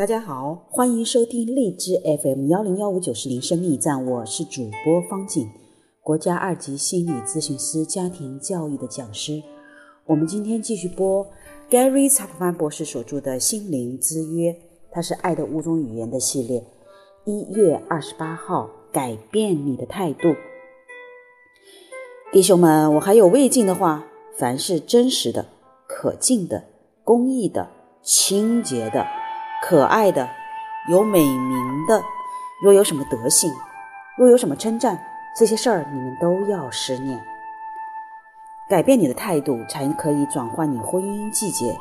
[0.00, 5.46] 大家好，欢迎收听荔枝 FM 幺零幺五九四零生命站，我是主播方静，
[6.00, 9.42] 国家二级心理咨询师、家庭教育的讲师。
[10.06, 11.26] 我们今天继续播
[11.68, 14.50] Gary Chapman 博士所著的《心灵之约》，
[14.90, 16.64] 它是《爱的五种语言》的系列。
[17.26, 20.34] 一月二十八号，改变你的态度，
[22.32, 24.06] 弟兄们，我还有未尽的话：
[24.38, 25.44] 凡是真实的、
[25.86, 26.64] 可敬的、
[27.04, 27.68] 公义的、
[28.02, 29.19] 清洁的。
[29.62, 30.28] 可爱的，
[30.88, 32.02] 有美名的，
[32.62, 33.52] 若有什么德性，
[34.16, 34.98] 若有什么称赞，
[35.36, 37.22] 这些事儿你们都要思念。
[38.68, 41.78] 改变你的态度，才可以转换你婚姻季节，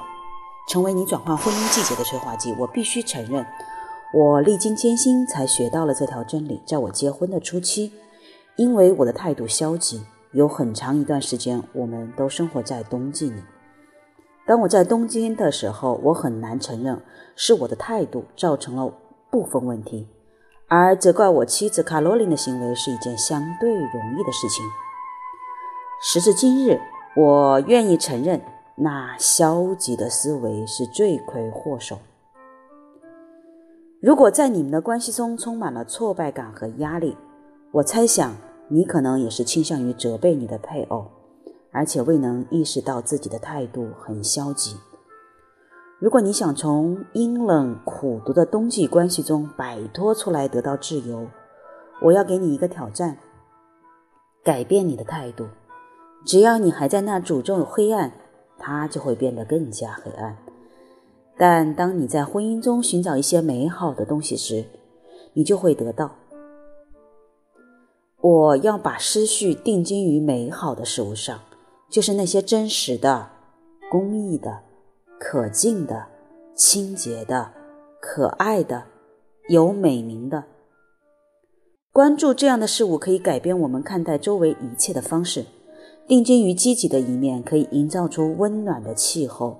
[0.67, 2.53] 成为你转换婚姻季节的催化剂。
[2.59, 3.45] 我必须承认，
[4.13, 6.61] 我历经艰辛才学到了这条真理。
[6.65, 7.93] 在我结婚的初期，
[8.55, 13.41] 因为我的态度消极，有很长一段时间，我们都生活在冬季里。
[14.49, 16.99] 当我在东京的时候，我很难承认
[17.35, 18.91] 是我的态度造成了
[19.29, 20.07] 部分问题，
[20.67, 24.65] 而责怪我妻子卡罗琳的行为是一件相对容易的事情。
[26.01, 26.79] 时至今日，
[27.15, 28.41] 我愿意承认
[28.75, 31.99] 那消极的思维是罪魁祸首。
[34.01, 37.15] 如果在你们的关系中充满了挫败感和压力，
[37.69, 38.35] 我猜想
[38.67, 41.05] 你可能也是倾向于责备你的配偶。
[41.71, 44.75] 而且未能意识到自己的态度很消极。
[45.99, 51.27] 如果你想从阴冷苦毒的冬季关系中摆脱出来，得到自由，
[52.01, 53.17] 我要给你一个挑战：
[54.41, 55.45] 改变你的态度。
[56.25, 58.13] 只要你还在那诅咒黑暗，
[58.57, 60.37] 它就会变得更加黑暗。
[61.37, 64.65] 但当你在婚姻中寻找一些美好的东西时，
[65.33, 66.15] 你就会得到。
[68.21, 71.39] 我要把思绪定睛于美好的事物上。
[71.89, 73.29] 就是那些真实的、
[73.89, 74.61] 公益的、
[75.19, 76.05] 可敬的、
[76.55, 77.51] 清洁的、
[77.99, 78.83] 可爱的、
[79.49, 80.43] 有美名的。
[81.91, 85.45] 关注这样的事物，可以改变我们看待周围一切的方式。
[86.07, 89.59] 定睛于积极的一面，可以营造出温暖的气候。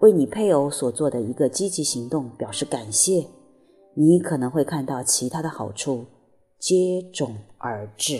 [0.00, 3.26] 为你配偶所做的一个积极行动表示感谢，
[3.94, 6.06] 你可能会看到其他的好处
[6.58, 8.18] 接踵而至。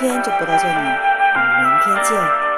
[0.00, 2.49] 今天就播到这里，我们明天见。